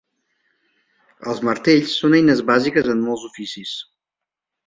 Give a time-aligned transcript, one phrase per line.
[1.33, 3.75] Els martells són eines bàsiques en molts oficis.